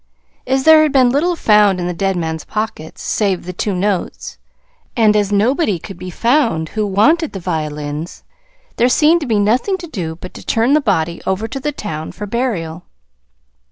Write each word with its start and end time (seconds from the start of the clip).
As 0.47 0.63
there 0.63 0.81
had 0.81 0.91
been 0.91 1.11
little 1.11 1.35
found 1.35 1.79
in 1.79 1.85
the 1.85 1.93
dead 1.93 2.17
man's 2.17 2.43
pockets, 2.43 3.03
save 3.03 3.45
the 3.45 3.53
two 3.53 3.75
notes, 3.75 4.39
and 4.97 5.15
as 5.15 5.31
nobody 5.31 5.77
could 5.77 5.99
be 5.99 6.09
found 6.09 6.69
who 6.69 6.87
wanted 6.87 7.33
the 7.33 7.39
violins, 7.39 8.23
there 8.77 8.89
seemed 8.89 9.21
to 9.21 9.27
be 9.27 9.37
nothing 9.37 9.77
to 9.77 9.85
do 9.85 10.15
but 10.15 10.33
to 10.33 10.43
turn 10.43 10.73
the 10.73 10.81
body 10.81 11.21
over 11.27 11.47
to 11.47 11.59
the 11.59 11.71
town 11.71 12.11
for 12.13 12.25
burial. 12.25 12.85